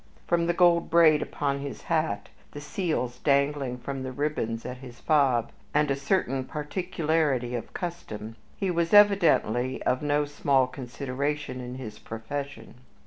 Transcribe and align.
From 0.25 0.47
the 0.47 0.53
gold 0.53 0.89
braid 0.89 1.21
upon 1.21 1.59
his 1.59 1.83
hat, 1.83 2.29
the 2.53 2.59
seals 2.59 3.19
dangling 3.19 3.77
from 3.77 4.01
the 4.01 4.11
ribbon 4.11 4.59
at 4.65 4.77
his 4.77 4.99
fob, 4.99 5.51
and 5.75 5.91
a 5.91 5.95
certain 5.95 6.43
particularity 6.43 7.53
of 7.53 7.71
custom, 7.75 8.35
he 8.57 8.71
was 8.71 8.95
evidently 8.95 9.73
one 9.73 9.81
of 9.95 10.01
no 10.01 10.25
small 10.25 10.65
consideration 10.65 11.59
in 11.61 11.75
his 11.75 11.99
profession. 11.99 12.73